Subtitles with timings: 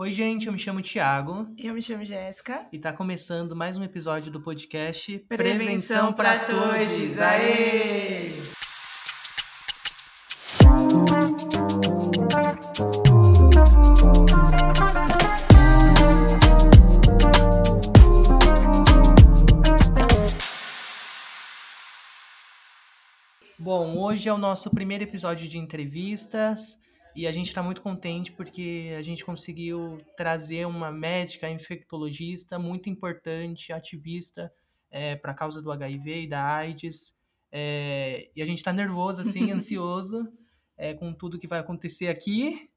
[0.00, 1.52] Oi, gente, eu me chamo Thiago.
[1.58, 2.68] Eu me chamo Jéssica.
[2.70, 7.18] E tá começando mais um episódio do podcast Prevenção, para Todos.
[7.18, 8.30] Aê!
[23.58, 26.78] Bom, hoje é o nosso primeiro episódio de entrevistas.
[27.18, 32.88] E a gente está muito contente porque a gente conseguiu trazer uma médica infectologista muito
[32.88, 34.52] importante, ativista
[34.88, 37.16] é, para a causa do HIV e da AIDS.
[37.50, 40.32] É, e a gente está nervoso, assim, ansioso
[40.76, 42.70] é, com tudo que vai acontecer aqui.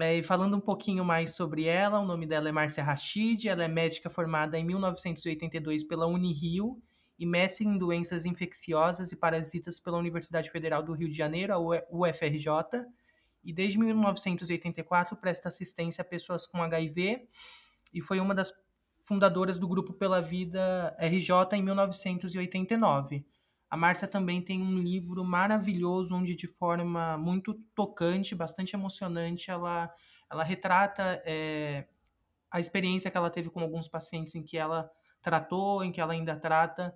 [0.00, 3.62] É, e falando um pouquinho mais sobre ela, o nome dela é Márcia Rachid, ela
[3.62, 6.82] é médica formada em 1982 pela Unirio
[7.16, 11.86] e mestre em doenças infecciosas e parasitas pela Universidade Federal do Rio de Janeiro, a
[11.88, 12.50] UFRJ
[13.42, 17.28] e desde 1984 presta assistência a pessoas com HIV
[17.92, 18.52] e foi uma das
[19.04, 23.24] fundadoras do Grupo Pela Vida RJ em 1989.
[23.68, 29.92] A Márcia também tem um livro maravilhoso onde de forma muito tocante, bastante emocionante, ela,
[30.30, 31.86] ela retrata é,
[32.50, 34.90] a experiência que ela teve com alguns pacientes em que ela
[35.22, 36.94] tratou, em que ela ainda trata,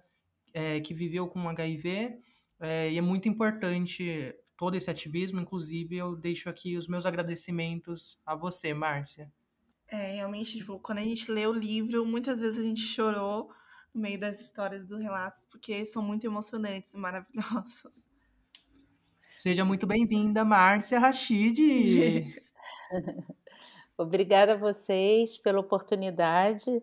[0.52, 2.18] é, que viveu com HIV.
[2.60, 5.40] É, e é muito importante todo esse ativismo.
[5.40, 9.32] Inclusive, eu deixo aqui os meus agradecimentos a você, Márcia.
[9.88, 13.50] É, realmente, tipo, quando a gente lê o livro, muitas vezes a gente chorou
[13.94, 18.02] no meio das histórias dos relatos, porque são muito emocionantes e maravilhosos.
[19.36, 22.34] Seja muito bem-vinda, Márcia Rachid.
[23.96, 26.82] Obrigada a vocês pela oportunidade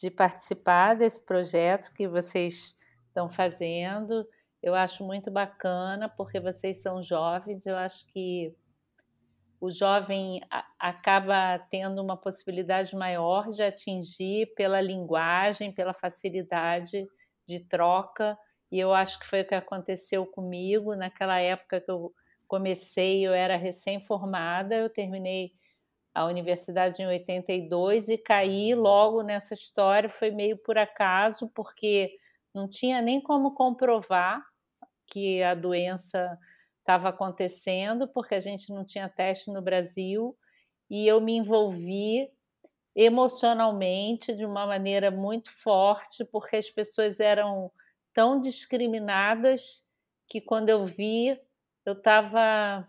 [0.00, 2.76] de participar desse projeto que vocês
[3.08, 4.24] estão fazendo.
[4.62, 8.54] Eu acho muito bacana, porque vocês são jovens, eu acho que
[9.60, 10.40] o jovem
[10.78, 17.06] acaba tendo uma possibilidade maior de atingir pela linguagem, pela facilidade
[17.46, 18.38] de troca,
[18.70, 20.94] e eu acho que foi o que aconteceu comigo.
[20.94, 22.12] Naquela época que eu
[22.46, 25.52] comecei, eu era recém-formada, eu terminei
[26.14, 32.12] a universidade em 82 e caí logo nessa história, foi meio por acaso, porque
[32.54, 34.44] não tinha nem como comprovar
[35.06, 36.38] que a doença
[36.80, 40.36] estava acontecendo, porque a gente não tinha teste no Brasil,
[40.90, 42.30] e eu me envolvi
[42.96, 47.70] emocionalmente de uma maneira muito forte, porque as pessoas eram
[48.12, 49.84] tão discriminadas
[50.26, 51.40] que quando eu vi,
[51.84, 52.88] eu estava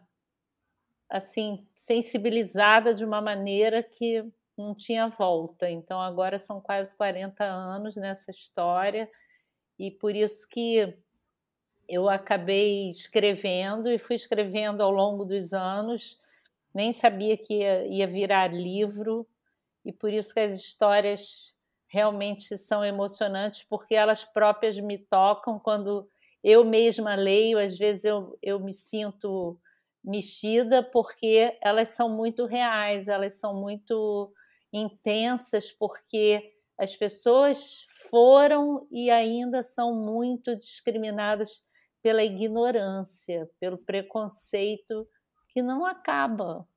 [1.10, 4.26] assim sensibilizada de uma maneira que
[4.58, 5.70] não tinha volta.
[5.70, 9.10] Então agora são quase 40 anos nessa história
[9.80, 10.94] e por isso que
[11.88, 16.20] eu acabei escrevendo e fui escrevendo ao longo dos anos,
[16.74, 19.26] nem sabia que ia, ia virar livro,
[19.84, 21.54] e por isso que as histórias
[21.88, 25.58] realmente são emocionantes, porque elas próprias me tocam.
[25.58, 26.08] Quando
[26.44, 29.60] eu mesma leio, às vezes eu, eu me sinto
[30.04, 34.32] mexida, porque elas são muito reais, elas são muito
[34.72, 41.66] intensas, porque as pessoas foram e ainda são muito discriminadas
[42.02, 45.08] pela ignorância, pelo preconceito
[45.50, 46.68] que não acaba.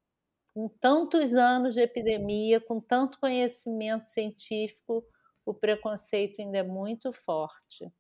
[0.55, 5.05] Com tantos anos de epidemia, com tanto conhecimento científico,
[5.47, 7.91] o preconceito ainda é muito forte.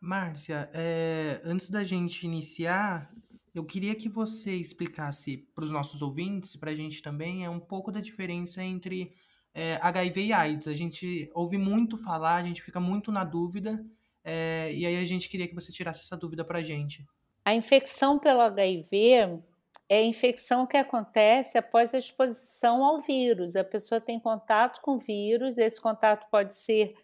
[0.00, 3.14] Márcia, é, antes da gente iniciar,
[3.54, 7.60] eu queria que você explicasse para os nossos ouvintes, para a gente também, é um
[7.60, 9.14] pouco da diferença entre
[9.54, 10.68] é, HIV e AIDS.
[10.68, 13.84] A gente ouve muito falar, a gente fica muito na dúvida
[14.24, 17.06] é, e aí a gente queria que você tirasse essa dúvida para a gente.
[17.44, 19.40] A infecção pelo HIV
[19.88, 23.56] é a infecção que acontece após a exposição ao vírus.
[23.56, 26.94] A pessoa tem contato com o vírus, esse contato pode ser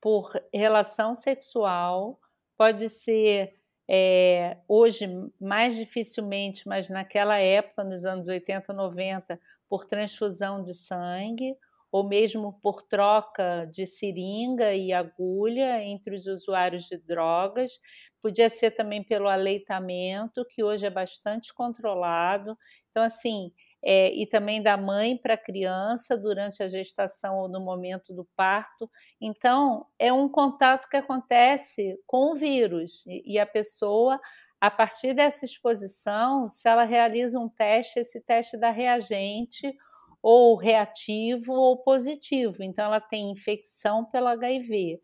[0.00, 2.20] por relação sexual,
[2.56, 3.54] pode ser
[3.88, 5.08] é, hoje
[5.40, 11.56] mais dificilmente, mas naquela época, nos anos 80, 90, por transfusão de sangue,
[11.96, 17.80] ou mesmo por troca de seringa e agulha entre os usuários de drogas.
[18.20, 22.54] Podia ser também pelo aleitamento, que hoje é bastante controlado.
[22.90, 23.50] Então, assim,
[23.82, 28.28] é, e também da mãe para a criança durante a gestação ou no momento do
[28.36, 28.90] parto.
[29.18, 34.20] Então, é um contato que acontece com o vírus e, e a pessoa
[34.60, 39.74] a partir dessa exposição, se ela realiza um teste, esse teste dá reagente
[40.22, 42.62] ou reativo ou positivo.
[42.62, 45.00] Então, ela tem infecção pelo HIV,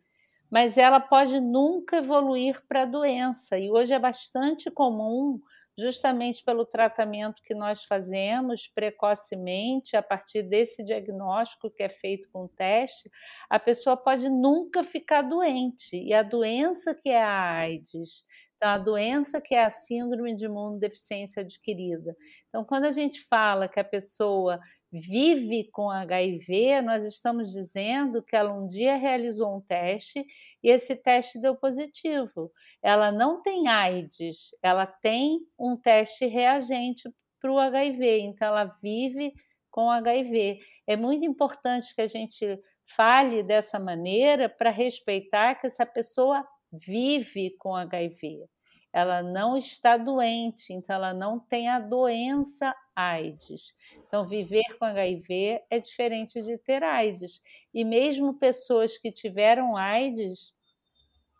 [0.51, 3.59] mas ela pode nunca evoluir para a doença.
[3.59, 5.41] E hoje é bastante comum
[5.79, 12.45] justamente pelo tratamento que nós fazemos precocemente, a partir desse diagnóstico que é feito com
[12.45, 13.11] o teste,
[13.49, 15.97] a pessoa pode nunca ficar doente.
[15.97, 18.25] E a doença que é a AIDS,
[18.57, 22.15] então, a doença que é a síndrome de imunodeficiência adquirida.
[22.49, 24.61] Então, quando a gente fala que a pessoa
[24.93, 30.25] vive com HIV, nós estamos dizendo que ela um dia realizou um teste
[30.63, 32.53] e esse teste deu positivo.
[32.83, 37.11] Ela não tem AIDS, ela tem um teste reagente
[37.41, 39.33] para o HIV, então ela vive
[39.71, 40.61] com HIV.
[40.87, 47.57] É muito importante que a gente fale dessa maneira para respeitar que essa pessoa vive
[47.59, 48.45] com HIV.
[48.93, 53.75] Ela não está doente, então ela não tem a doença AIDS.
[54.07, 57.41] Então, viver com HIV é diferente de ter AIDS.
[57.73, 60.53] E mesmo pessoas que tiveram AIDS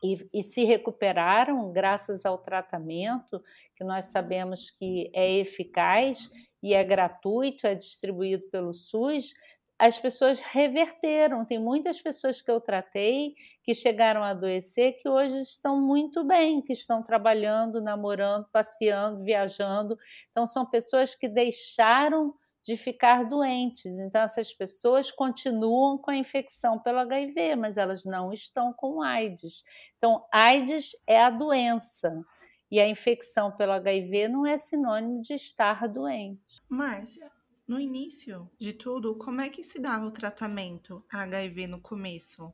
[0.03, 3.41] e, e, se recuperaram graças ao tratamento,
[3.77, 6.29] que nós sabemos que é eficaz
[6.61, 9.33] e é gratuito, é distribuído pelo SUS,
[9.83, 11.45] as pessoas reverteram.
[11.45, 13.35] Tem muitas pessoas que eu tratei
[13.65, 19.99] que chegaram a adoecer que hoje estão muito bem, que estão trabalhando, namorando, passeando, viajando.
[20.31, 22.33] Então, são pessoas que deixaram
[22.63, 23.99] de ficar doentes.
[23.99, 29.65] Então, essas pessoas continuam com a infecção pelo HIV, mas elas não estão com AIDS.
[29.99, 32.25] Então, AIDS é a doença.
[32.71, 36.63] E a infecção pelo HIV não é sinônimo de estar doente.
[36.69, 37.33] Márcia,
[37.67, 42.53] no início de tudo, como é que se dava o tratamento HIV no começo?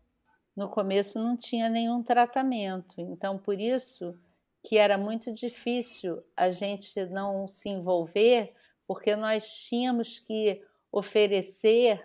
[0.55, 4.19] No começo não tinha nenhum tratamento, então por isso
[4.63, 8.53] que era muito difícil a gente não se envolver,
[8.87, 12.05] porque nós tínhamos que oferecer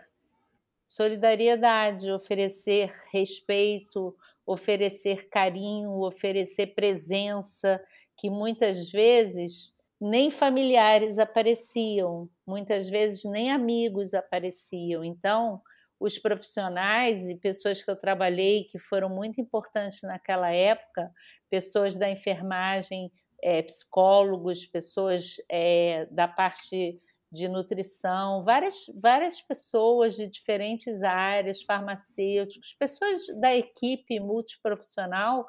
[0.85, 4.15] solidariedade, oferecer respeito,
[4.45, 7.83] oferecer carinho, oferecer presença,
[8.15, 9.73] que muitas vezes
[10.03, 15.01] nem familiares apareciam, muitas vezes nem amigos apareciam.
[15.01, 15.61] Então,
[15.97, 21.09] os profissionais e pessoas que eu trabalhei que foram muito importantes naquela época,
[21.49, 23.09] pessoas da enfermagem,
[23.41, 26.99] é, psicólogos, pessoas é, da parte
[27.31, 35.47] de nutrição, várias, várias pessoas de diferentes áreas, farmacêuticos, pessoas da equipe multiprofissional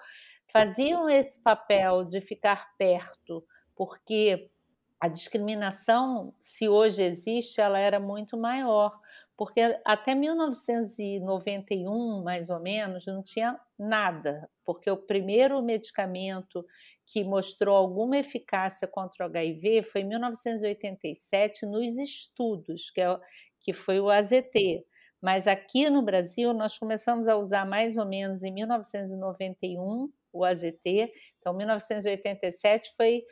[0.52, 4.50] faziam esse papel de ficar perto porque
[5.00, 8.98] a discriminação, se hoje existe, ela era muito maior,
[9.36, 16.64] porque até 1991, mais ou menos, não tinha nada, porque o primeiro medicamento
[17.04, 23.18] que mostrou alguma eficácia contra o HIV foi em 1987 nos estudos, que, é,
[23.60, 24.86] que foi o AZT.
[25.20, 31.12] Mas aqui no Brasil nós começamos a usar mais ou menos em 1991 o AZT.
[31.38, 33.24] Então, 1987 foi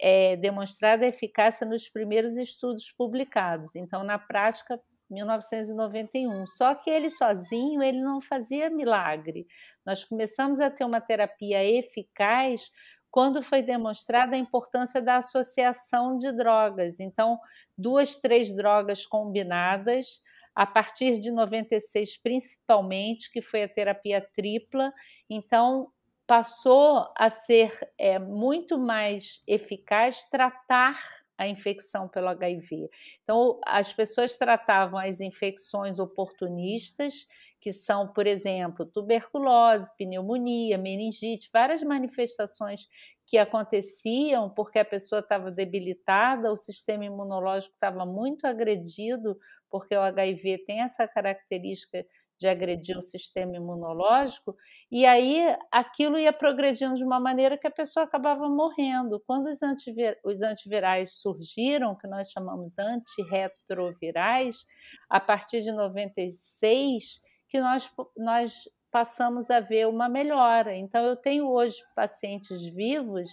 [0.00, 3.74] é, demonstrada a eficácia nos primeiros estudos publicados.
[3.74, 4.80] Então, na prática,
[5.10, 6.46] 1991.
[6.46, 9.46] Só que ele sozinho ele não fazia milagre.
[9.84, 12.70] Nós começamos a ter uma terapia eficaz
[13.10, 17.00] quando foi demonstrada a importância da associação de drogas.
[17.00, 17.38] Então,
[17.76, 20.22] duas, três drogas combinadas,
[20.54, 24.92] a partir de 96 principalmente, que foi a terapia tripla.
[25.30, 25.90] Então,
[26.28, 31.00] passou a ser é, muito mais eficaz tratar
[31.38, 32.90] a infecção pelo HIV.
[33.22, 37.26] Então, as pessoas tratavam as infecções oportunistas,
[37.60, 42.86] que são, por exemplo, tuberculose, pneumonia, meningite, várias manifestações
[43.26, 49.38] que aconteciam porque a pessoa estava debilitada, o sistema imunológico estava muito agredido,
[49.70, 52.04] porque o HIV tem essa característica
[52.38, 54.56] de agredir o sistema imunológico,
[54.90, 59.20] e aí aquilo ia progredindo de uma maneira que a pessoa acabava morrendo.
[59.26, 64.64] Quando os, antivir os antivirais surgiram, que nós chamamos antirretrovirais,
[65.10, 70.76] a partir de 96, que nós, nós passamos a ver uma melhora.
[70.76, 73.28] Então, eu tenho hoje pacientes vivos,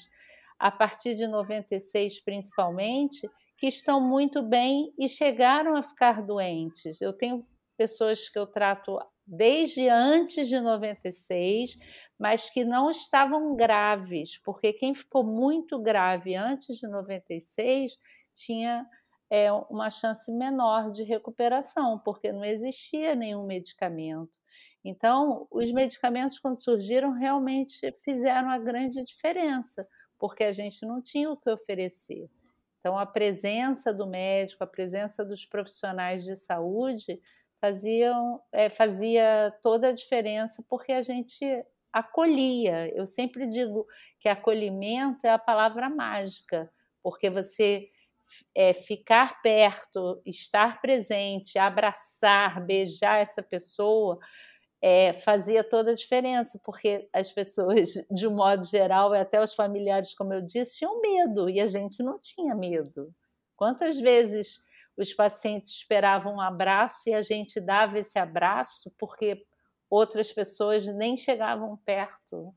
[0.57, 7.01] a partir de 96 principalmente, que estão muito bem e chegaram a ficar doentes.
[7.01, 7.45] Eu tenho
[7.77, 11.77] pessoas que eu trato desde antes de 96,
[12.17, 17.97] mas que não estavam graves, porque quem ficou muito grave antes de 96
[18.33, 18.85] tinha
[19.29, 24.37] é, uma chance menor de recuperação, porque não existia nenhum medicamento.
[24.83, 29.87] Então, os medicamentos, quando surgiram, realmente fizeram a grande diferença,
[30.19, 32.29] porque a gente não tinha o que oferecer.
[32.79, 37.19] Então, a presença do médico, a presença dos profissionais de saúde
[37.65, 41.43] faziam, é, fazia toda a diferença porque a gente
[41.91, 42.93] acolhia.
[42.95, 43.87] Eu sempre digo
[44.19, 46.69] que acolhimento é a palavra mágica,
[47.01, 47.89] porque você
[48.53, 54.19] é, ficar perto, estar presente, abraçar, beijar essa pessoa,
[54.79, 60.13] é, fazia toda a diferença, porque as pessoas, de um modo geral, até os familiares,
[60.13, 63.11] como eu disse, tinham medo e a gente não tinha medo.
[63.55, 64.61] Quantas vezes
[64.97, 69.45] os pacientes esperavam um abraço e a gente dava esse abraço porque
[69.89, 72.53] outras pessoas nem chegavam perto.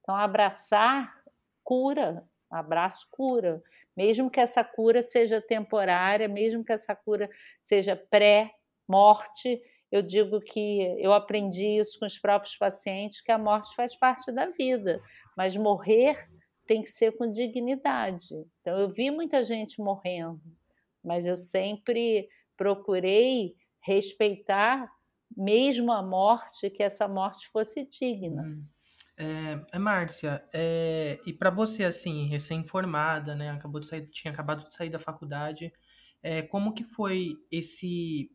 [0.00, 1.22] Então, abraçar
[1.62, 3.62] cura, abraço cura.
[3.96, 7.30] Mesmo que essa cura seja temporária, mesmo que essa cura
[7.62, 13.74] seja pré-morte, eu digo que eu aprendi isso com os próprios pacientes, que a morte
[13.76, 15.02] faz parte da vida,
[15.36, 16.28] mas morrer
[16.66, 18.34] tem que ser com dignidade.
[18.60, 20.40] Então, eu vi muita gente morrendo,
[21.02, 24.90] mas eu sempre procurei respeitar,
[25.36, 28.42] mesmo a morte, que essa morte fosse digna.
[28.42, 28.64] Hum.
[29.16, 34.74] É, Márcia, é, e para você, assim, recém-formada, né, acabou de sair, tinha acabado de
[34.74, 35.72] sair da faculdade,
[36.22, 38.30] é, como que foi esse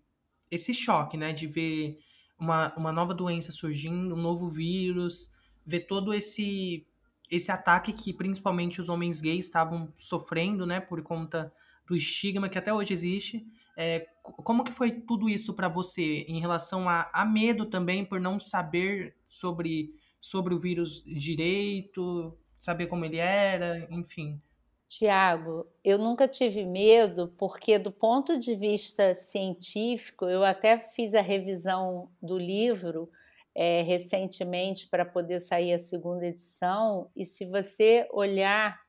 [0.49, 1.99] esse choque, né, de ver
[2.39, 5.29] uma, uma nova doença surgindo, um novo vírus,
[5.65, 6.87] ver todo esse
[7.29, 11.51] esse ataque que principalmente os homens gays estavam sofrendo, né, por conta
[11.87, 13.45] do estigma que até hoje existe.
[13.77, 18.19] É, como que foi tudo isso para você em relação a, a medo também por
[18.19, 24.41] não saber sobre sobre o vírus direito, saber como ele era, enfim.
[24.87, 31.21] Tiago, eu nunca tive medo, porque do ponto de vista científico, eu até fiz a
[31.21, 33.09] revisão do livro
[33.53, 38.79] é, recentemente para poder sair a segunda edição, e se você olhar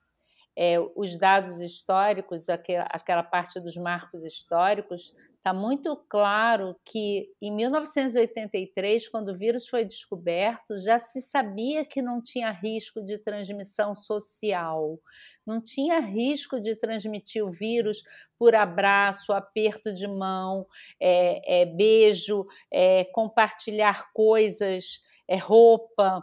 [0.61, 9.09] é, os dados históricos, aquela, parte dos marcos históricos, Está muito claro que em 1983,
[9.09, 15.01] quando o vírus foi descoberto, já se sabia que não tinha risco de transmissão social,
[15.47, 18.03] não tinha risco de transmitir o vírus
[18.37, 20.67] por abraço, aperto de mão,
[21.01, 26.23] é, é, beijo, é, compartilhar coisas, é, roupa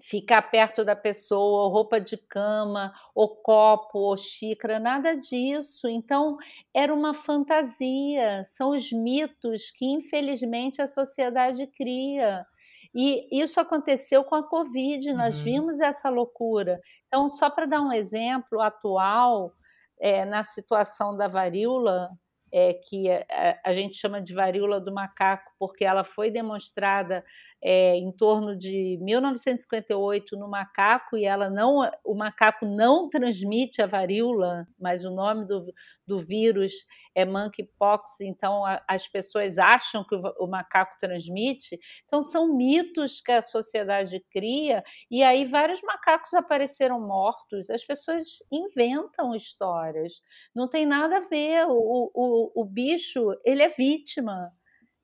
[0.00, 5.88] ficar perto da pessoa, ou roupa de cama, ou copo, ou xícara, nada disso.
[5.88, 6.36] Então,
[6.72, 12.46] era uma fantasia, são os mitos que, infelizmente, a sociedade cria.
[12.94, 15.44] E isso aconteceu com a Covid, nós uhum.
[15.44, 16.80] vimos essa loucura.
[17.06, 19.52] Então, só para dar um exemplo atual,
[20.00, 22.10] é, na situação da varíola,
[22.52, 27.24] é, que a, a, gente chama de varíola do macaco, porque ela foi demonstrada
[27.62, 33.86] é, em torno de 1958 no macaco e ela não, o macaco não transmite a
[33.86, 35.72] varíola, mas o nome do,
[36.06, 36.72] do vírus
[37.14, 41.78] é monkeypox, então a, as pessoas acham que o, o macaco transmite.
[42.04, 47.70] Então são mitos que a sociedade cria e aí vários macacos apareceram mortos.
[47.70, 50.22] As pessoas inventam histórias,
[50.54, 51.66] não tem nada a ver.
[51.68, 54.52] o, o o, bicho ele é vítima.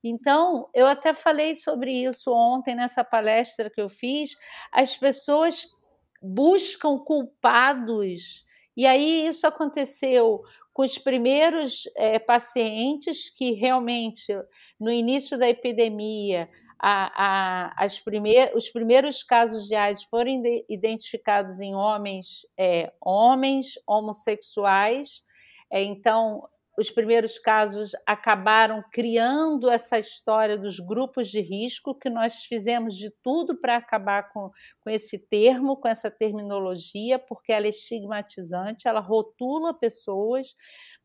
[0.07, 4.37] Então, eu até falei sobre isso ontem nessa palestra que eu fiz.
[4.71, 5.67] As pessoas
[6.23, 8.45] buscam culpados,
[8.77, 10.43] e aí isso aconteceu
[10.75, 14.37] com os primeiros é, pacientes que realmente,
[14.79, 21.75] no início da epidemia, a, a, primeir, os primeiros casos de AIDS foram identificados em
[21.75, 25.25] homens, é, homens homossexuais.
[25.71, 32.45] É, então, os primeiros casos acabaram criando essa história dos grupos de risco, que nós
[32.45, 34.51] fizemos de tudo para acabar com,
[34.81, 40.55] com esse termo, com essa terminologia, porque ela é estigmatizante, ela rotula pessoas,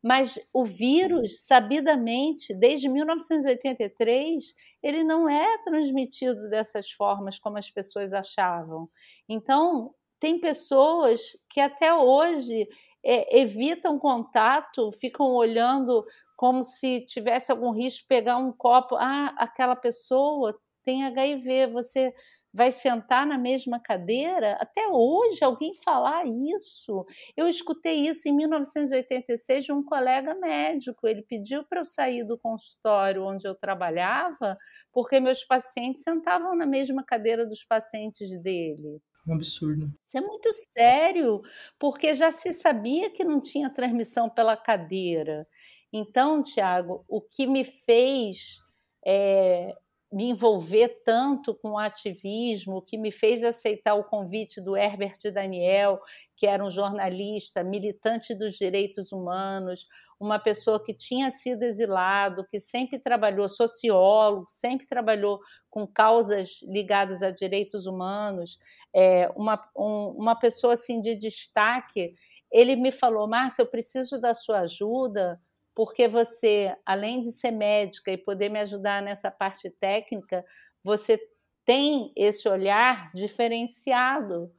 [0.02, 8.12] mas o vírus, sabidamente, desde 1983, ele não é transmitido dessas formas como as pessoas
[8.12, 8.88] achavam.
[9.28, 12.68] Então, tem pessoas que até hoje
[13.04, 16.04] é, evitam contato, ficam olhando
[16.36, 18.96] como se tivesse algum risco pegar um copo.
[18.96, 22.14] Ah, aquela pessoa tem HIV, você
[22.52, 24.54] vai sentar na mesma cadeira?
[24.60, 27.04] Até hoje alguém falar isso.
[27.36, 31.06] Eu escutei isso em 1986 de um colega médico.
[31.06, 34.56] Ele pediu para eu sair do consultório onde eu trabalhava,
[34.92, 39.00] porque meus pacientes sentavam na mesma cadeira dos pacientes dele.
[39.26, 39.92] Um absurdo.
[40.02, 41.42] Isso é muito sério,
[41.78, 45.46] porque já se sabia que não tinha transmissão pela cadeira.
[45.92, 48.60] Então, Tiago, o que me fez
[49.04, 49.74] é,
[50.12, 55.18] me envolver tanto com o ativismo, o que me fez aceitar o convite do Herbert
[55.32, 56.00] Daniel,
[56.36, 59.86] que era um jornalista, militante dos direitos humanos,
[60.20, 67.22] uma pessoa que tinha sido exilado, que sempre trabalhou, sociólogo, sempre trabalhou com causas ligadas
[67.22, 68.58] a direitos humanos,
[68.94, 72.14] é, uma, um, uma pessoa assim de destaque
[72.50, 75.40] ele me falou: Márcia, eu preciso da sua ajuda,
[75.74, 80.44] porque você, além de ser médica e poder me ajudar nessa parte técnica,
[80.82, 81.18] você
[81.64, 84.52] tem esse olhar diferenciado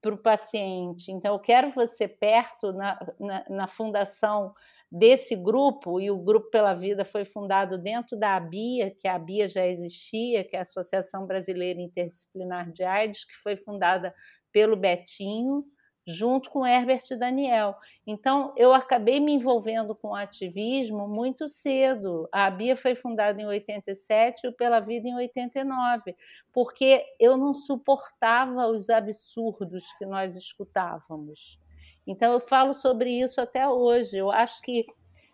[0.00, 1.10] para o paciente.
[1.10, 4.54] Então, eu quero você perto na, na, na, fundação
[4.90, 9.48] desse grupo, e o Grupo Pela Vida foi fundado dentro da ABIA, que a ABIA
[9.48, 14.14] já existia, que é a Associação Brasileira Interdisciplinar de AIDS, que foi fundada
[14.52, 15.64] pelo Betinho,
[16.08, 17.76] junto com Herbert Daniel.
[18.06, 22.26] Então, eu acabei me envolvendo com o ativismo muito cedo.
[22.32, 26.16] A Bia foi fundada em 87 e o Pela Vida em 89,
[26.50, 31.60] porque eu não suportava os absurdos que nós escutávamos.
[32.06, 34.16] Então, eu falo sobre isso até hoje.
[34.16, 34.86] Eu acho que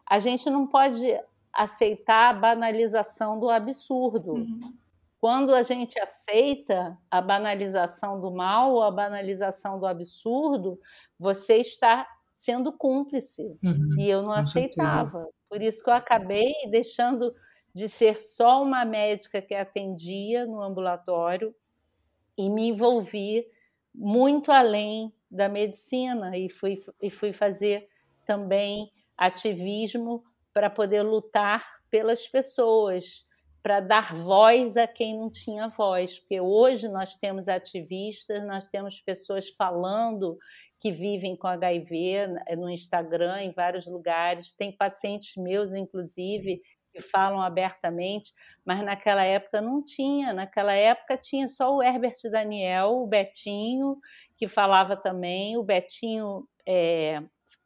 [0.04, 1.06] a gente não pode
[1.52, 4.32] aceitar a banalização do absurdo.
[4.32, 4.74] Uhum.
[5.24, 10.78] Quando a gente aceita a banalização do mal ou a banalização do absurdo,
[11.18, 13.58] você está sendo cúmplice.
[13.64, 15.20] Uhum, e eu não aceitava.
[15.20, 15.34] Certeza.
[15.48, 17.34] Por isso que eu acabei deixando
[17.72, 21.54] de ser só uma médica que atendia no ambulatório
[22.36, 23.46] e me envolvi
[23.94, 27.88] muito além da medicina e fui, e fui fazer
[28.26, 33.24] também ativismo para poder lutar pelas pessoas
[33.64, 39.00] para dar voz a quem não tinha voz, porque hoje nós temos ativistas, nós temos
[39.00, 40.36] pessoas falando
[40.78, 42.26] que vivem com HIV
[42.58, 46.60] no Instagram, em vários lugares, tem pacientes meus, inclusive,
[46.92, 48.34] que falam abertamente,
[48.66, 50.34] mas naquela época não tinha.
[50.34, 53.96] Naquela época tinha só o Herbert Daniel, o Betinho,
[54.36, 57.22] que falava também, o Betinho é,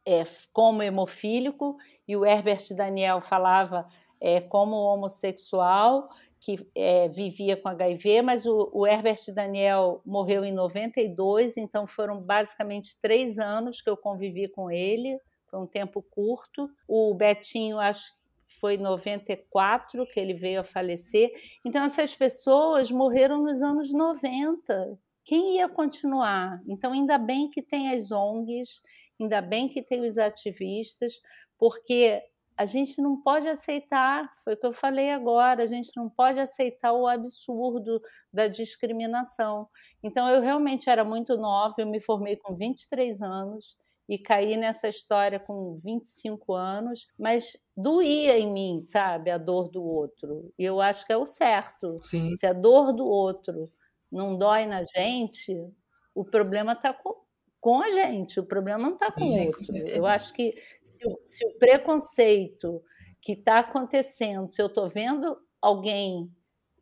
[0.07, 1.75] é, como hemofílico,
[2.07, 3.85] e o Herbert Daniel falava
[4.21, 6.09] é, como homossexual
[6.39, 12.21] que é, vivia com HIV, mas o, o, Herbert Daniel morreu em 92, então foram
[12.21, 16.69] basicamente três anos que eu convivi com ele, foi um tempo curto.
[16.87, 18.19] O Betinho, acho que
[18.59, 21.31] foi 94 que ele veio a falecer.
[21.65, 24.97] Então, essas pessoas morreram nos anos 90.
[25.25, 26.61] Quem ia continuar?
[26.67, 28.81] Então, ainda bem que tem as ONGs,
[29.19, 31.19] ainda bem que tem os ativistas,
[31.57, 32.23] porque
[32.59, 36.41] a gente não pode aceitar, foi o que eu falei agora, a gente não pode
[36.41, 38.01] aceitar o absurdo
[38.33, 39.65] da discriminação.
[40.03, 43.77] Então, eu realmente era muito nova, eu me formei com 23 anos
[44.09, 49.81] e caí nessa história com 25 anos, mas doía em mim, sabe, a dor do
[49.81, 50.51] outro.
[50.59, 52.01] E eu acho que é o certo.
[52.03, 52.35] Sim.
[52.35, 53.71] Se a dor do outro
[54.11, 55.55] não dói na gente,
[56.13, 57.15] o problema está com,
[57.59, 59.61] com a gente, o problema não está com o outro.
[59.87, 62.81] Eu acho que se, se o preconceito
[63.21, 66.31] que está acontecendo, se eu estou vendo alguém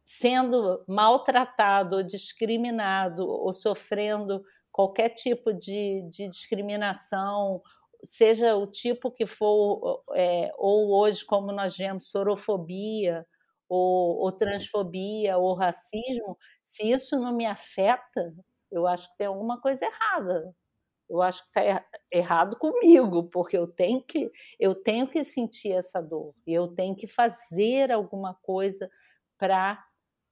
[0.03, 7.61] sendo maltratado ou discriminado ou sofrendo qualquer tipo de, de discriminação,
[8.03, 13.25] seja o tipo que for, é, ou hoje, como nós vemos, sorofobia,
[13.67, 18.33] ou, ou transfobia, ou racismo, se isso não me afeta,
[18.71, 20.55] eu acho que tem alguma coisa errada
[21.09, 26.01] eu acho que está errado comigo, porque eu tenho que eu tenho que sentir essa
[26.01, 28.89] dor e eu tenho que fazer alguma coisa
[29.37, 29.83] para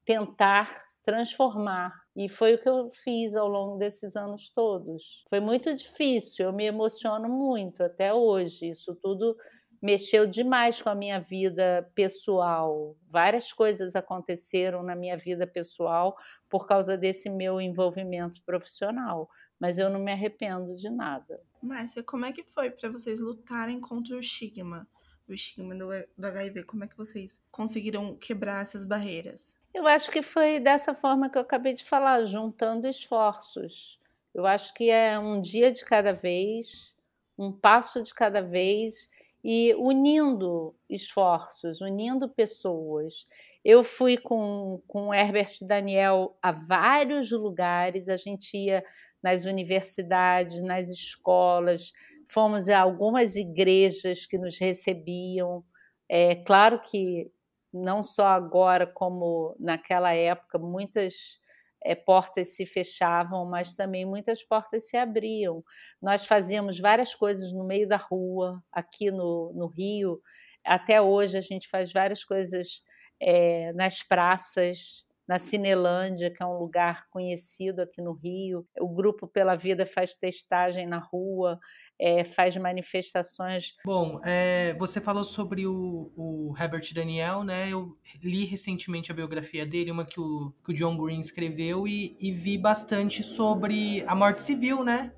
[0.06, 1.94] tentar transformar.
[2.16, 5.24] E foi o que eu fiz ao longo desses anos todos.
[5.30, 8.70] Foi muito difícil, eu me emociono muito até hoje.
[8.70, 9.36] Isso tudo
[9.82, 12.96] mexeu demais com a minha vida pessoal.
[13.08, 16.16] Várias coisas aconteceram na minha vida pessoal
[16.50, 21.42] por causa desse meu envolvimento profissional mas eu não me arrependo de nada.
[21.62, 24.88] Márcia, como é que foi para vocês lutarem contra o estigma?
[25.28, 25.88] O estigma do,
[26.18, 29.56] do HIV, como é que vocês conseguiram quebrar essas barreiras?
[29.74, 34.00] Eu acho que foi dessa forma que eu acabei de falar, juntando esforços.
[34.34, 36.94] Eu acho que é um dia de cada vez,
[37.38, 39.10] um passo de cada vez
[39.48, 43.28] e unindo esforços, unindo pessoas.
[43.64, 48.84] Eu fui com, com o Herbert Daniel a vários lugares, a gente ia
[49.26, 51.92] nas universidades, nas escolas,
[52.30, 55.66] fomos a algumas igrejas que nos recebiam.
[56.08, 57.32] É claro que
[57.74, 61.40] não só agora como naquela época, muitas
[61.84, 65.64] é, portas se fechavam, mas também muitas portas se abriam.
[66.00, 70.22] Nós fazíamos várias coisas no meio da rua, aqui no, no Rio.
[70.64, 72.84] Até hoje a gente faz várias coisas
[73.20, 78.66] é, nas praças, na Cinelândia, que é um lugar conhecido aqui no Rio.
[78.80, 81.60] O Grupo Pela Vida faz testagem na rua,
[82.00, 83.74] é, faz manifestações.
[83.84, 87.70] Bom, é, você falou sobre o, o, Herbert Daniel, né?
[87.70, 92.16] Eu li recentemente a biografia dele, uma que o, que o John Green escreveu, e,
[92.20, 95.12] e, vi bastante sobre a morte civil, né?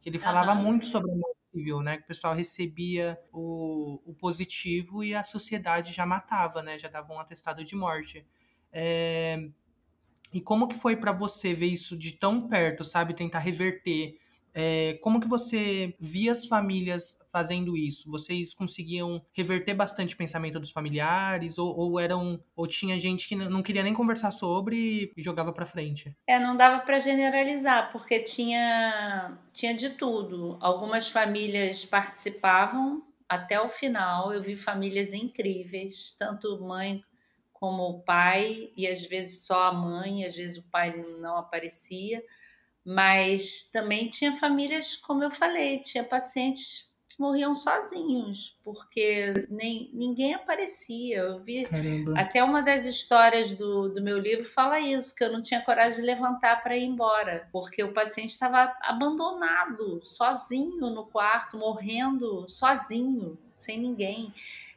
[0.00, 1.96] Que ele falava muito sobre a morte possível, né?
[1.96, 6.78] Que o pessoal recebia o, o positivo e a sociedade já matava, né?
[6.78, 8.24] Já dava um atestado de morte.
[8.72, 9.48] É...
[10.32, 13.14] E como que foi para você ver isso de tão perto, sabe?
[13.14, 14.20] Tentar reverter
[14.54, 18.10] é, como que você via as famílias fazendo isso?
[18.10, 23.36] Vocês conseguiam reverter bastante o pensamento dos familiares ou, ou eram ou tinha gente que
[23.36, 26.16] não queria nem conversar sobre e jogava para frente?
[26.26, 30.58] É, não dava para generalizar porque tinha tinha de tudo.
[30.60, 34.32] Algumas famílias participavam até o final.
[34.32, 37.02] Eu vi famílias incríveis, tanto mãe
[37.60, 42.24] como o pai e às vezes só a mãe, às vezes o pai não aparecia
[42.84, 50.34] mas também tinha famílias, como eu falei, tinha pacientes que morriam sozinhos, porque nem, ninguém
[50.34, 51.18] aparecia.
[51.18, 52.18] Eu vi Caramba.
[52.18, 56.00] até uma das histórias do, do meu livro fala isso, que eu não tinha coragem
[56.00, 63.38] de levantar para ir embora, porque o paciente estava abandonado, sozinho no quarto, morrendo sozinho,
[63.52, 64.32] sem ninguém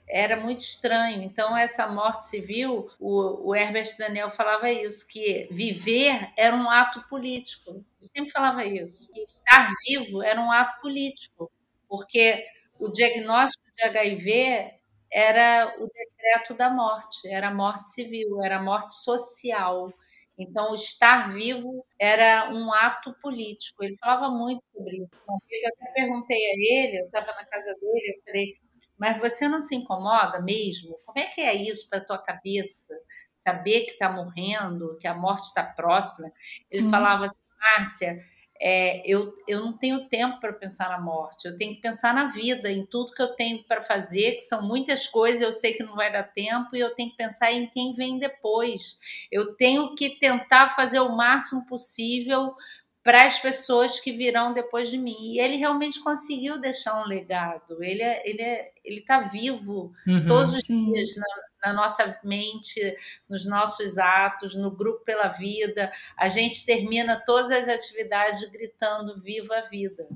[0.07, 1.23] era muito estranho.
[1.23, 7.01] Então, essa morte civil, o, o Herbert Daniel falava isso, que viver era um ato
[7.07, 7.83] político.
[7.99, 9.11] Eu sempre falava isso.
[9.13, 11.51] Que estar vivo era um ato político,
[11.87, 12.43] porque
[12.79, 14.71] o diagnóstico de HIV
[15.11, 19.93] era o decreto da morte, era a morte civil, era a morte social.
[20.37, 23.83] Então, estar vivo era um ato político.
[23.83, 25.09] Ele falava muito sobre isso.
[25.27, 28.57] Uma vez eu até perguntei a ele, eu estava na casa dele, eu falei,
[28.97, 30.97] mas você não se incomoda mesmo?
[31.05, 32.93] Como é que é isso para a tua cabeça?
[33.33, 36.31] Saber que está morrendo, que a morte está próxima.
[36.69, 36.89] Ele hum.
[36.89, 38.23] falava assim, Márcia,
[38.65, 42.27] é, eu, eu não tenho tempo para pensar na morte, eu tenho que pensar na
[42.27, 45.83] vida, em tudo que eu tenho para fazer, que são muitas coisas, eu sei que
[45.83, 48.97] não vai dar tempo, e eu tenho que pensar em quem vem depois.
[49.29, 52.55] Eu tenho que tentar fazer o máximo possível
[53.03, 55.33] para as pessoas que virão depois de mim.
[55.33, 57.83] E ele realmente conseguiu deixar um legado.
[57.83, 60.91] Ele é, ele é, ele está vivo uhum, todos os sim.
[60.91, 62.95] dias na, na, nossa mente,
[63.29, 65.91] nos nossos atos, no grupo pela vida.
[66.17, 70.07] A gente termina todas as atividades gritando "Viva a vida!",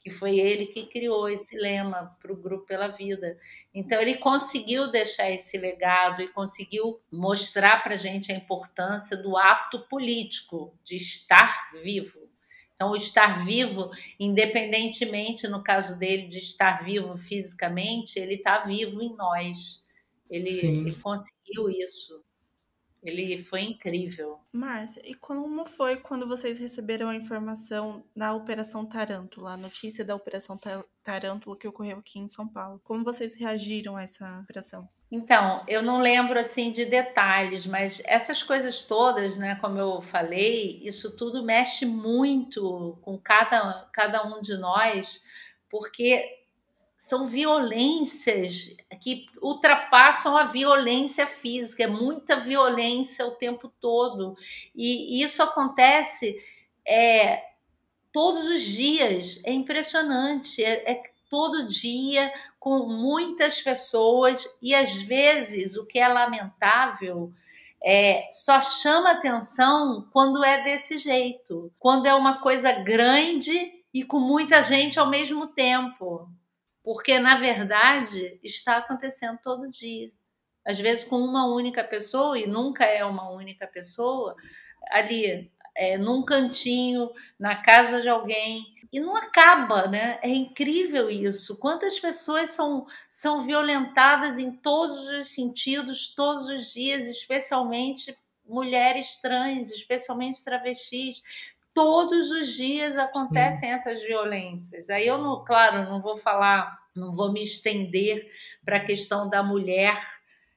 [0.00, 3.38] que foi ele que criou esse lema para o grupo pela vida.
[3.72, 9.34] Então ele conseguiu deixar esse legado e conseguiu mostrar para a gente a importância do
[9.34, 12.23] ato político de estar vivo
[12.74, 19.00] então, o estar vivo, independentemente, no caso dele, de estar vivo fisicamente, ele está vivo
[19.00, 19.82] em nós.
[20.28, 22.24] Ele, ele, conseguiu isso.
[23.00, 24.40] Ele foi incrível.
[24.50, 30.16] Márcia, e como foi quando vocês receberam a informação da Operação Tarântula, a notícia da
[30.16, 30.58] Operação
[31.02, 32.80] Tarântula que ocorreu aqui em São Paulo?
[32.82, 34.88] Como vocês reagiram a essa operação?
[35.10, 40.80] Então, eu não lembro assim de detalhes, mas essas coisas todas, né, como eu falei,
[40.82, 45.22] isso tudo mexe muito com cada, cada um de nós,
[45.70, 46.44] porque
[46.96, 54.34] são violências que ultrapassam a violência física, é muita violência o tempo todo.
[54.74, 56.36] E, isso acontece
[56.86, 57.42] é,
[58.10, 60.64] todos os dias, é impressionante.
[60.64, 62.32] É, é todo dia
[62.64, 67.30] com muitas pessoas e às vezes o que é lamentável
[67.84, 74.18] é, só chama atenção quando é desse jeito, quando é uma coisa grande e com
[74.18, 76.26] muita gente ao mesmo tempo,
[76.82, 80.10] porque na verdade está acontecendo todo dia.
[80.64, 84.34] Às vezes com uma única pessoa e nunca é uma única pessoa
[84.90, 90.20] ali é, num cantinho, na casa de alguém, e não acaba, né?
[90.22, 91.58] É incrível isso.
[91.58, 99.72] Quantas pessoas são, são violentadas em todos os sentidos, todos os dias, especialmente mulheres trans,
[99.72, 101.24] especialmente travestis.
[101.74, 103.74] Todos os dias acontecem Sim.
[103.74, 104.88] essas violências.
[104.88, 108.30] Aí eu, não, claro, não vou falar, não vou me estender
[108.64, 110.00] para a questão da mulher,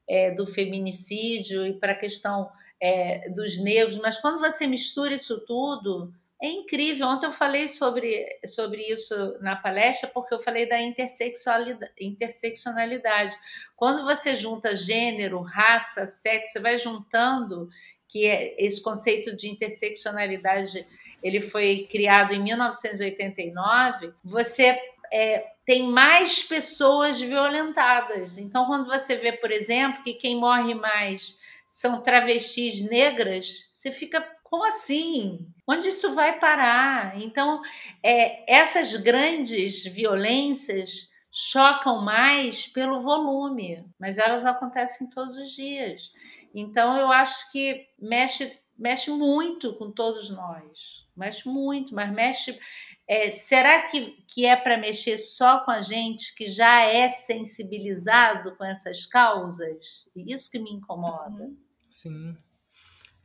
[0.07, 5.39] é, do feminicídio e para a questão é, dos negros, mas quando você mistura isso
[5.39, 7.07] tudo, é incrível.
[7.07, 13.35] Ontem eu falei sobre, sobre isso na palestra, porque eu falei da interseccionalidade, interseccionalidade.
[13.75, 17.69] Quando você junta gênero, raça, sexo, você vai juntando,
[18.07, 20.85] que é esse conceito de interseccionalidade
[21.21, 24.79] ele foi criado em 1989, você
[25.11, 28.37] é, tem mais pessoas violentadas.
[28.37, 34.21] Então, quando você vê, por exemplo, que quem morre mais são travestis negras, você fica
[34.49, 35.47] como assim?
[35.67, 37.21] Onde isso vai parar?
[37.21, 37.61] Então,
[38.01, 46.13] é, essas grandes violências chocam mais pelo volume, mas elas acontecem todos os dias.
[46.53, 52.59] Então, eu acho que mexe mexe muito com todos nós, mexe muito, mas mexe.
[53.07, 58.55] É, será que, que é para mexer só com a gente que já é sensibilizado
[58.55, 60.07] com essas causas?
[60.15, 61.45] Isso que me incomoda.
[61.45, 61.57] Uhum.
[61.89, 62.37] Sim.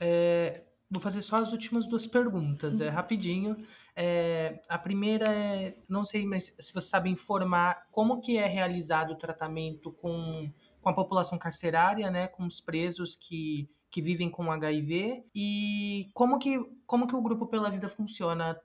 [0.00, 3.56] É, vou fazer só as últimas duas perguntas, é rapidinho.
[3.96, 9.12] É, a primeira é, não sei mas se você sabe informar como que é realizado
[9.12, 10.50] o tratamento com,
[10.80, 16.38] com a população carcerária, né, com os presos que, que vivem com HIV e como
[16.38, 18.58] que, como que o Grupo Pela Vida funciona?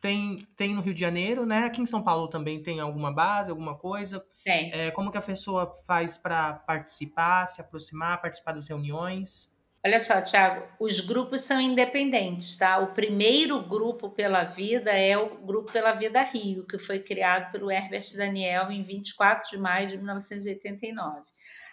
[0.00, 1.64] Tem, tem no Rio de Janeiro, né?
[1.64, 4.24] Aqui em São Paulo também tem alguma base, alguma coisa?
[4.44, 4.72] Tem.
[4.72, 9.51] É, como que a pessoa faz para participar, se aproximar, participar das reuniões?
[9.84, 12.78] Olha só, Tiago, os grupos são independentes, tá?
[12.78, 17.68] O primeiro grupo pela vida é o Grupo pela Vida Rio, que foi criado pelo
[17.68, 21.22] Herbert Daniel em 24 de maio de 1989.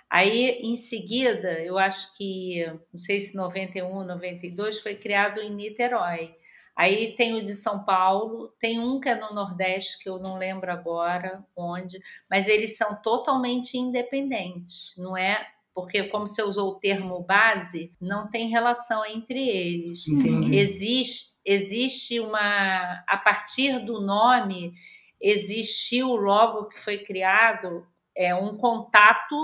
[0.09, 6.35] Aí, em seguida, eu acho que, não sei se 91, 92, foi criado em Niterói.
[6.75, 10.35] Aí tem o de São Paulo, tem um que é no Nordeste, que eu não
[10.37, 16.79] lembro agora onde, mas eles são totalmente independentes, não é porque como você usou o
[16.79, 20.07] termo base, não tem relação entre eles.
[20.07, 20.55] Entendi.
[20.55, 23.03] Existe, existe uma.
[23.07, 24.73] A partir do nome,
[25.21, 29.35] existiu logo que foi criado é, um contato.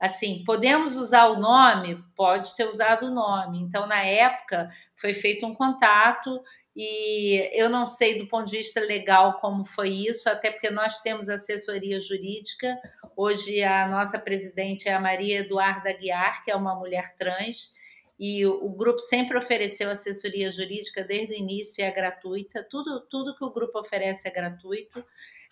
[0.00, 2.00] Assim, podemos usar o nome?
[2.14, 3.60] Pode ser usado o nome.
[3.60, 6.40] Então, na época, foi feito um contato
[6.76, 11.00] e eu não sei do ponto de vista legal como foi isso, até porque nós
[11.00, 12.78] temos assessoria jurídica.
[13.16, 17.74] Hoje a nossa presidente é a Maria Eduarda Guiar, que é uma mulher trans,
[18.18, 22.66] e o, grupo sempre ofereceu assessoria jurídica desde o início e é gratuita.
[22.68, 25.04] Tudo, tudo que o grupo oferece é gratuito.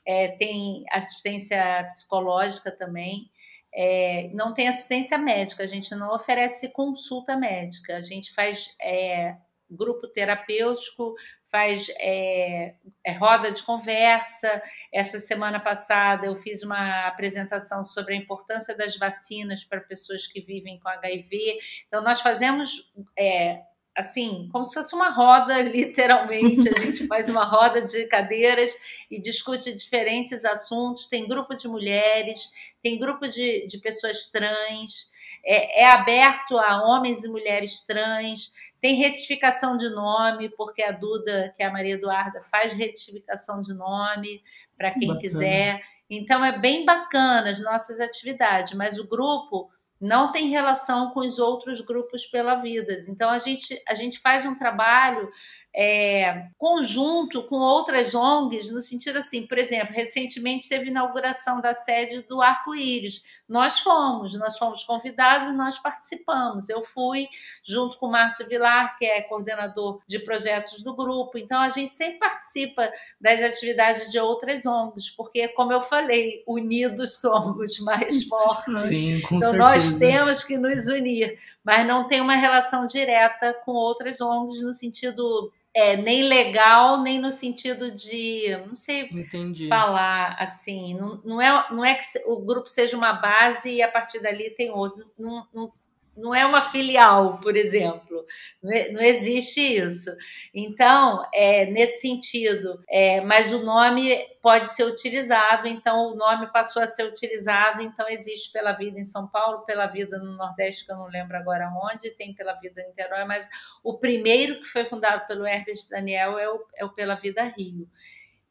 [0.04, 3.30] É, tem assistência psicológica também.
[3.76, 9.36] É, não tem assistência médica, a gente não oferece consulta médica, a gente faz é,
[9.70, 11.14] grupo terapêutico,
[11.50, 14.62] faz é, é, roda de conversa.
[14.92, 20.40] Essa semana passada eu fiz uma apresentação sobre a importância das vacinas para pessoas que
[20.40, 21.58] vivem com HIV.
[21.86, 22.92] Então, nós fazemos.
[23.18, 23.60] É,
[23.96, 26.68] assim, como se fosse uma roda, literalmente.
[26.68, 28.76] A gente faz uma roda de cadeiras
[29.10, 31.06] e discute diferentes assuntos.
[31.06, 32.50] Tem grupo de mulheres,
[32.82, 35.10] tem grupo de, de pessoas trans,
[35.44, 38.52] é, é aberto a homens e mulheres trans.
[38.78, 43.72] Tem retificação de nome, porque a Duda, que é a Maria Eduarda, faz retificação de
[43.72, 44.42] nome
[44.76, 45.20] para quem bacana.
[45.20, 45.82] quiser.
[46.08, 51.38] Então é bem bacana as nossas atividades, mas o grupo não tem relação com os
[51.38, 52.94] outros grupos pela vida.
[53.08, 55.30] Então a gente, a gente faz um trabalho
[55.78, 62.22] é, conjunto com outras ONGs, no sentido assim, por exemplo, recentemente teve inauguração da sede
[62.22, 63.22] do Arco-Íris.
[63.46, 66.70] Nós fomos, nós fomos convidados e nós participamos.
[66.70, 67.28] Eu fui
[67.62, 71.36] junto com o Márcio Vilar, que é coordenador de projetos do grupo.
[71.36, 77.20] Então a gente sempre participa das atividades de outras ONGs, porque, como eu falei, unidos
[77.20, 78.80] somos mais fortes.
[78.80, 79.58] Sim, com então certeza.
[79.58, 84.72] nós temos que nos unir, mas não tem uma relação direta com outras ONGs no
[84.72, 89.68] sentido é, nem legal, nem no sentido de, não sei Entendi.
[89.68, 93.92] falar assim, não, não, é, não é que o grupo seja uma base e a
[93.92, 95.04] partir dali tem outro.
[95.18, 95.70] Não, não,
[96.16, 98.24] não é uma filial, por exemplo.
[98.62, 100.10] Não, é, não existe isso.
[100.54, 106.82] Então, é, nesse sentido, é, mas o nome pode ser utilizado, então o nome passou
[106.82, 110.92] a ser utilizado, então existe pela vida em São Paulo, pela vida no Nordeste, que
[110.92, 113.48] eu não lembro agora onde, tem pela vida em Niterói, mas
[113.82, 117.88] o primeiro que foi fundado pelo Herbert Daniel é o, é o Pela Vida Rio.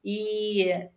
[0.04, 0.88] E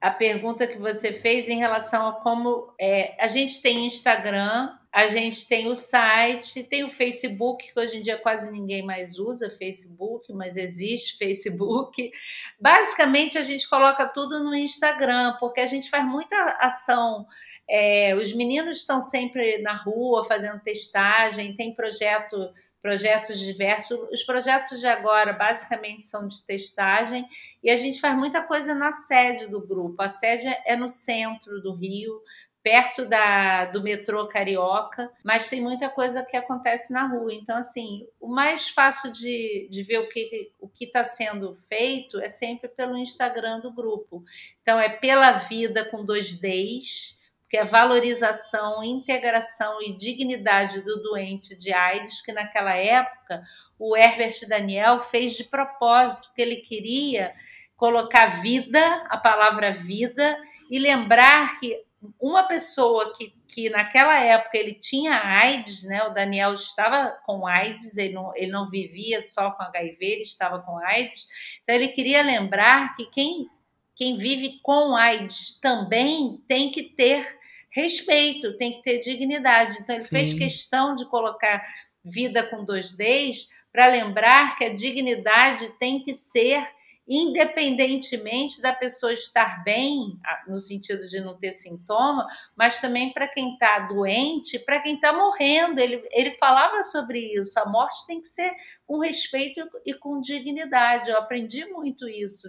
[0.00, 5.08] a pergunta que você fez em relação a como é, a gente tem Instagram, a
[5.08, 9.50] gente tem o site, tem o Facebook, que hoje em dia quase ninguém mais usa
[9.50, 12.10] Facebook, mas existe Facebook.
[12.58, 17.26] Basicamente, a gente coloca tudo no Instagram, porque a gente faz muita ação.
[17.68, 22.50] É, os meninos estão sempre na rua fazendo testagem, tem projeto
[22.86, 23.98] projetos diversos.
[24.12, 27.28] Os projetos de agora basicamente são de testagem
[27.60, 30.00] e a gente faz muita coisa na sede do grupo.
[30.00, 32.22] A sede é no centro do Rio,
[32.62, 37.34] perto da, do metrô Carioca, mas tem muita coisa que acontece na rua.
[37.34, 42.28] Então, assim, o mais fácil de, de ver o que o está sendo feito é
[42.28, 44.24] sempre pelo Instagram do grupo.
[44.62, 47.15] Então, é pela vida com dois Ds,
[47.48, 53.42] que é valorização, integração e dignidade do doente de AIDS, que naquela época
[53.78, 57.32] o Herbert Daniel fez de propósito, que ele queria
[57.76, 60.36] colocar vida, a palavra vida,
[60.70, 61.84] e lembrar que
[62.20, 66.02] uma pessoa que que naquela época ele tinha AIDS, né?
[66.04, 70.58] O Daniel estava com AIDS, ele não, ele não vivia só com HIV, ele estava
[70.60, 71.26] com AIDS.
[71.62, 73.48] Então ele queria lembrar que quem,
[73.96, 77.38] quem vive com AIDS também tem que ter
[77.70, 79.78] respeito, tem que ter dignidade.
[79.80, 80.10] Então ele Sim.
[80.10, 81.64] fez questão de colocar
[82.04, 86.64] vida com dois Ds para lembrar que a dignidade tem que ser
[87.08, 93.52] independentemente da pessoa estar bem, no sentido de não ter sintoma, mas também para quem
[93.52, 95.78] está doente, para quem está morrendo.
[95.78, 97.58] Ele, ele falava sobre isso.
[97.60, 98.52] A morte tem que ser
[98.84, 101.10] com respeito e com dignidade.
[101.10, 102.48] Eu aprendi muito isso,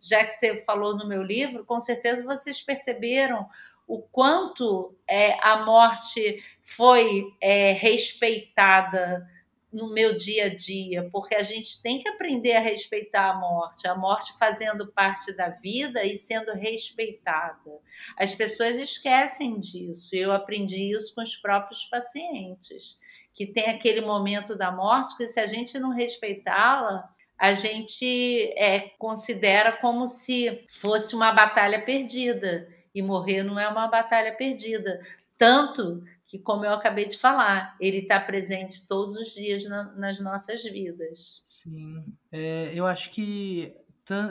[0.00, 3.48] já que você falou no meu livro, com certeza vocês perceberam
[3.86, 9.26] o quanto é, a morte foi é, respeitada
[9.72, 13.86] no meu dia a dia, porque a gente tem que aprender a respeitar a morte,
[13.86, 17.70] a morte fazendo parte da vida e sendo respeitada.
[18.16, 22.98] As pessoas esquecem disso, eu aprendi isso com os próprios pacientes,
[23.34, 28.80] que tem aquele momento da morte que se a gente não respeitá-la, a gente é,
[28.98, 32.68] considera como se fosse uma batalha perdida.
[32.92, 34.98] E morrer não é uma batalha perdida.
[35.36, 40.20] Tanto que, como eu acabei de falar, ele está presente todos os dias na, nas
[40.20, 41.42] nossas vidas.
[41.48, 43.74] Sim, é, eu acho que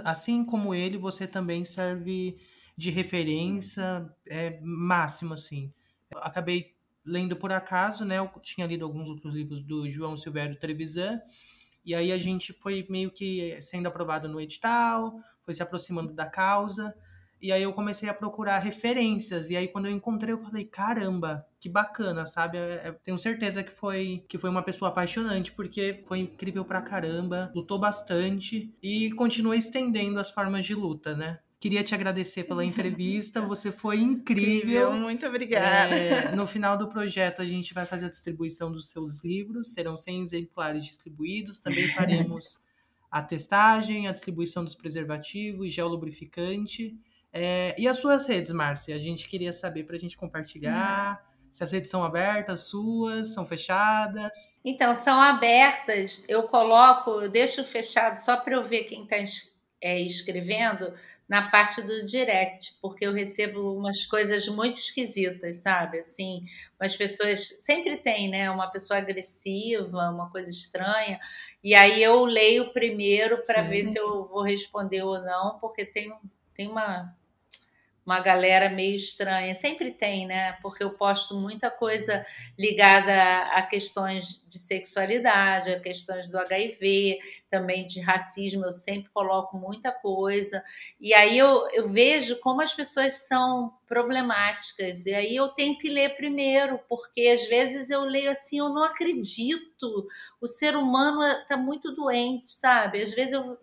[0.03, 2.39] assim como ele, você também serve
[2.75, 5.73] de referência é, máxima, assim.
[6.11, 8.19] Eu acabei lendo por acaso, né?
[8.19, 11.19] Eu tinha lido alguns outros livros do João Silvério Trevisan,
[11.83, 16.27] e aí a gente foi meio que sendo aprovado no edital, foi se aproximando da
[16.27, 16.93] causa,
[17.41, 19.49] e aí eu comecei a procurar referências.
[19.49, 22.57] E aí quando eu encontrei, eu falei, caramba, que bacana, sabe?
[22.57, 26.65] Eu é, é, tenho certeza que foi que foi uma pessoa apaixonante, porque foi incrível
[26.65, 31.39] pra caramba, lutou bastante e continua estendendo as formas de luta, né?
[31.59, 32.47] Queria te agradecer Sim.
[32.47, 34.57] pela entrevista, você foi incrível.
[34.57, 35.95] incrível muito obrigada.
[35.95, 39.97] É, no final do projeto, a gente vai fazer a distribuição dos seus livros, serão
[39.97, 41.59] 100 exemplares distribuídos.
[41.59, 42.61] Também faremos
[43.09, 46.95] a testagem, a distribuição dos preservativos, gel lubrificante.
[47.31, 48.95] É, e as suas redes, Márcia?
[48.95, 51.21] A gente queria saber para a gente compartilhar.
[51.21, 51.27] Hum.
[51.53, 54.31] Se as redes são abertas, suas, são fechadas?
[54.63, 56.23] Então, são abertas.
[56.27, 59.17] Eu coloco, eu deixo fechado só para eu ver quem está
[59.81, 60.93] é, escrevendo
[61.27, 65.97] na parte do direct, porque eu recebo umas coisas muito esquisitas, sabe?
[65.97, 66.45] Assim,
[66.79, 68.49] as pessoas sempre tem, né?
[68.49, 71.19] Uma pessoa agressiva, uma coisa estranha,
[71.61, 76.13] e aí eu leio primeiro para ver se eu vou responder ou não, porque tem,
[76.57, 77.15] tem uma
[78.07, 79.53] uma galera meio estranha.
[79.53, 80.53] Sempre tem, né?
[80.61, 82.25] Porque eu posto muita coisa
[82.57, 83.11] ligada
[83.51, 88.63] a questões de sexualidade, a questões do HIV, também de racismo.
[88.63, 90.63] Eu sempre coloco muita coisa.
[91.01, 95.05] E aí eu, eu vejo como as pessoas são problemáticas.
[95.05, 98.85] E aí eu tenho que ler primeiro, porque às vezes eu leio assim, eu não
[98.85, 100.07] acredito.
[100.39, 103.01] O ser humano está muito doente, sabe?
[103.01, 103.57] Às vezes eu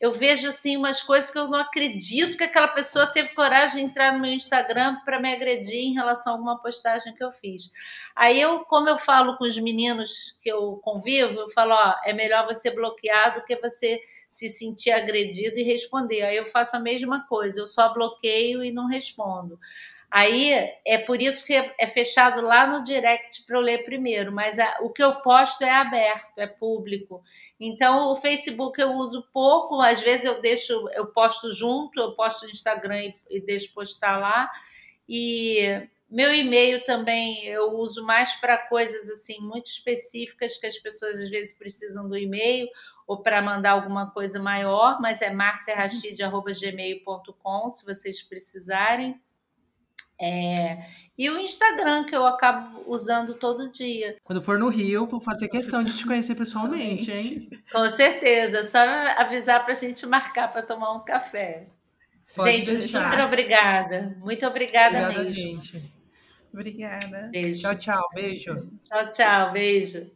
[0.00, 3.90] eu vejo assim umas coisas que eu não acredito que aquela pessoa teve coragem de
[3.90, 7.70] entrar no meu Instagram para me agredir em relação a alguma postagem que eu fiz.
[8.14, 12.12] Aí eu, como eu falo com os meninos que eu convivo, eu falo, ó, é
[12.12, 16.22] melhor você bloquear do que você se sentir agredido e responder.
[16.22, 19.58] Aí eu faço a mesma coisa, eu só bloqueio e não respondo.
[20.10, 20.52] Aí
[20.86, 24.78] é por isso que é fechado lá no direct para eu ler primeiro, mas a,
[24.80, 27.22] o que eu posto é aberto, é público.
[27.60, 32.46] Então o Facebook eu uso pouco, às vezes eu deixo, eu posto junto, eu posto
[32.46, 34.50] no Instagram e, e deixo postar lá.
[35.06, 41.18] E meu e-mail também eu uso mais para coisas assim muito específicas que as pessoas
[41.18, 42.66] às vezes precisam do e-mail
[43.06, 49.20] ou para mandar alguma coisa maior, mas é marciarachid.gmail.com se vocês precisarem.
[50.20, 50.78] É,
[51.16, 54.16] e o Instagram, que eu acabo usando todo dia.
[54.22, 57.50] Quando for no Rio, vou fazer questão de te conhecer pessoalmente, hein?
[57.72, 58.62] Com certeza.
[58.62, 58.78] Só
[59.16, 61.66] avisar para a gente marcar para tomar um café.
[62.36, 63.10] Pode gente, deixar.
[63.10, 64.16] super obrigada.
[64.20, 65.34] Muito obrigada, obrigada mesmo.
[65.34, 65.82] Gente.
[66.52, 67.28] Obrigada.
[67.32, 67.62] Beijo.
[67.62, 68.08] Tchau, tchau.
[68.14, 68.70] Beijo.
[68.82, 69.52] Tchau, tchau.
[69.52, 70.10] Beijo.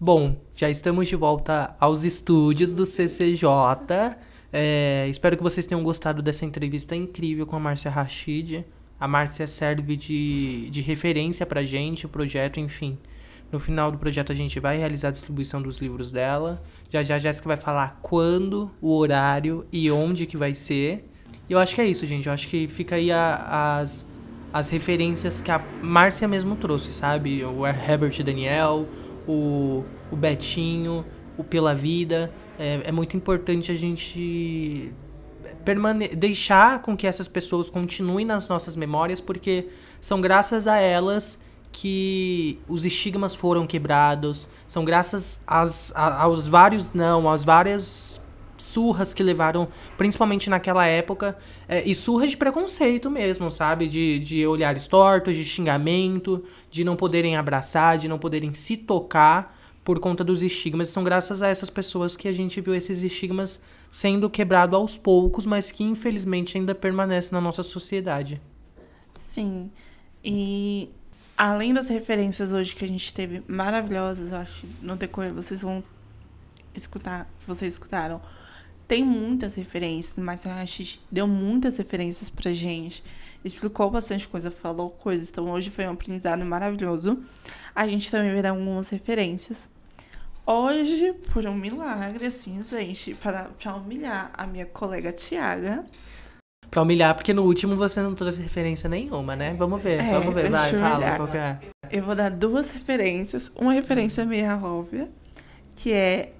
[0.00, 3.46] Bom, já estamos de volta aos estúdios do CCJ.
[4.52, 8.64] É, espero que vocês tenham gostado dessa entrevista incrível com a Márcia Rachid.
[8.98, 12.98] A Márcia serve de, de referência pra gente, o projeto, enfim.
[13.52, 16.62] No final do projeto a gente vai realizar a distribuição dos livros dela.
[16.90, 21.08] Já já a Jéssica vai falar quando, o horário e onde que vai ser.
[21.48, 22.26] E eu acho que é isso, gente.
[22.26, 24.06] Eu acho que fica aí a, as,
[24.52, 27.42] as referências que a Márcia mesmo trouxe, sabe?
[27.44, 28.86] O Herbert Daniel,
[29.26, 31.04] o, o Betinho,
[31.36, 34.92] o Pela Vida é, é muito importante a gente
[35.64, 39.68] permane deixar com que essas pessoas continuem nas nossas memórias, porque
[40.00, 41.40] são graças a elas
[41.70, 48.20] que os estigmas foram quebrados, são graças às, aos vários não, às várias
[48.56, 51.38] surras que levaram, principalmente naquela época,
[51.68, 53.86] é, e surras de preconceito mesmo, sabe?
[53.86, 59.57] De, de olhares tortos, de xingamento, de não poderem abraçar, de não poderem se tocar
[59.88, 60.90] por conta dos estigmas.
[60.90, 63.58] São graças a essas pessoas que a gente viu esses estigmas
[63.90, 68.38] sendo quebrados aos poucos, mas que infelizmente ainda permanecem na nossa sociedade.
[69.14, 69.70] Sim.
[70.22, 70.90] E
[71.38, 75.82] além das referências hoje que a gente teve maravilhosas, acho, no decorrer vocês vão
[76.74, 78.20] escutar, vocês escutaram,
[78.86, 83.02] tem muitas referências, mas a gente deu muitas referências pra gente
[83.42, 85.30] explicou bastante coisa, falou coisas.
[85.30, 87.22] Então hoje foi um aprendizado maravilhoso.
[87.74, 89.70] A gente também verá algumas referências.
[90.50, 95.84] Hoje, por um milagre, assim, gente, para, pra humilhar a minha colega Tiaga.
[96.70, 99.52] Pra humilhar, porque no último você não trouxe referência nenhuma, né?
[99.58, 101.60] Vamos ver, é, vamos ver, vai, fala qual é.
[101.90, 103.52] Eu vou dar duas referências.
[103.54, 105.10] Uma referência meio óbvia,
[105.76, 106.32] que é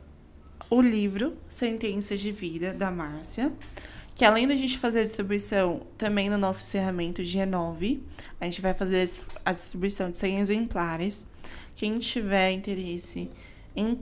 [0.70, 3.52] o livro Sentenças de Vida, da Márcia
[4.18, 8.02] que além da gente fazer a distribuição também no nosso encerramento dia 9,
[8.40, 9.09] a gente vai fazer
[9.44, 11.24] a distribuição de 100 exemplares.
[11.76, 13.30] Quem tiver interesse
[13.79, 14.01] em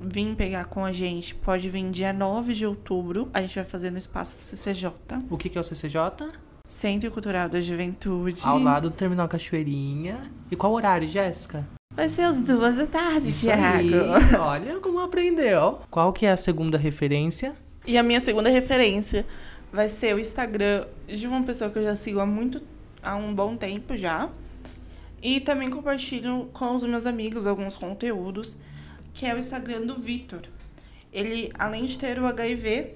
[0.00, 3.30] vir pegar com a gente, pode vir dia 9 de outubro.
[3.32, 4.90] A gente vai fazer no espaço CCJ.
[5.30, 6.30] O que, que é o CCJ?
[6.66, 8.40] Centro Cultural da Juventude.
[8.42, 10.32] Ao lado do Terminal Cachoeirinha.
[10.50, 11.66] E qual horário, Jéssica?
[11.94, 13.60] Vai ser às duas da tarde, Isso Thiago.
[13.60, 13.92] Aí.
[14.40, 15.80] Olha como aprendeu.
[15.90, 17.54] Qual que é a segunda referência?
[17.86, 19.26] E a minha segunda referência
[19.72, 22.62] vai ser o Instagram de uma pessoa que eu já sigo há muito
[23.02, 24.30] há um bom tempo já.
[25.22, 28.56] E também compartilho com os meus amigos alguns conteúdos,
[29.12, 30.42] que é o Instagram do Vitor.
[31.12, 32.94] Ele, além de ter o HIV,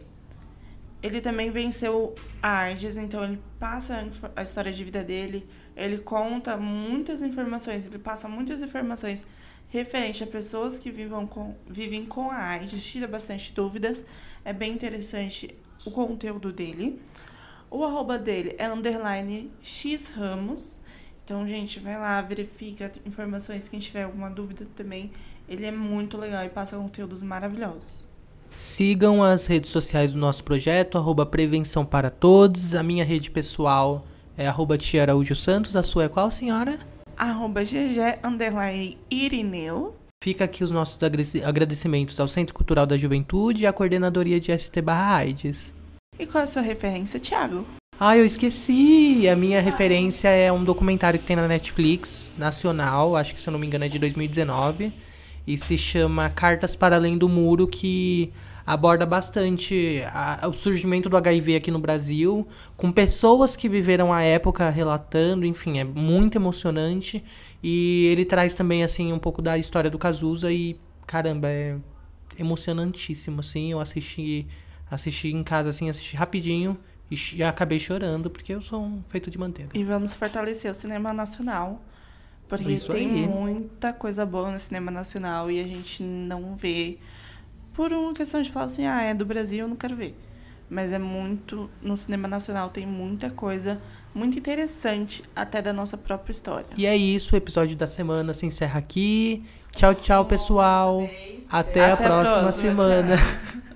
[1.02, 5.46] ele também venceu a AIDS, então ele passa a história de vida dele,
[5.76, 9.24] ele conta muitas informações, ele passa muitas informações
[9.68, 14.04] referente a pessoas que vivam com, vivem com a AIDS, tira bastante dúvidas.
[14.44, 15.54] É bem interessante
[15.84, 17.00] o conteúdo dele.
[17.70, 20.80] O arroba dele é underline xramos.
[21.24, 23.68] Então, gente, vai lá, verifica informações.
[23.68, 25.12] Quem tiver alguma dúvida também,
[25.49, 28.07] ele é muito legal e passa conteúdos maravilhosos.
[28.57, 32.74] Sigam as redes sociais do nosso projeto, arroba Prevenção para Todos.
[32.74, 35.76] A minha rede pessoal é arroba Tia Araújo Santos.
[35.76, 36.78] A sua é qual, senhora?
[37.16, 39.97] arroba GG underline Irineu.
[40.22, 40.99] Fica aqui os nossos
[41.44, 45.72] agradecimentos ao Centro Cultural da Juventude e à Coordenadoria de ST barra AIDS.
[46.18, 47.66] E qual é a sua referência, Thiago?
[47.99, 49.28] Ah, eu esqueci!
[49.28, 53.53] A minha referência é um documentário que tem na Netflix, nacional, acho que se eu
[53.53, 54.92] não me engano é de 2019,
[55.47, 58.32] e se chama Cartas para Além do Muro, que
[58.66, 64.22] aborda bastante a, o surgimento do HIV aqui no Brasil, com pessoas que viveram a
[64.22, 67.22] época relatando, enfim, é muito emocionante.
[67.62, 71.76] E ele traz também, assim, um pouco da história do Cazuza e, caramba, é
[72.38, 73.70] emocionantíssimo, assim.
[73.70, 74.47] Eu assisti,
[74.90, 76.76] assisti em casa, assim, assisti rapidinho
[77.09, 79.70] e já acabei chorando, porque eu sou um feito de manteiga.
[79.74, 81.80] E vamos fortalecer o cinema nacional.
[82.49, 83.26] Porque Isso tem aí.
[83.26, 86.99] muita coisa boa no cinema nacional e a gente não vê
[87.74, 90.16] por uma questão de falar assim, ah, é do Brasil, eu não quero ver.
[90.68, 91.70] Mas é muito.
[91.80, 93.80] No cinema nacional tem muita coisa
[94.14, 96.66] muito interessante, até da nossa própria história.
[96.76, 99.44] E é isso, o episódio da semana se encerra aqui.
[99.70, 101.03] Tchau, tchau, pessoal.
[101.49, 103.16] Até, Até a próxima, próxima semana.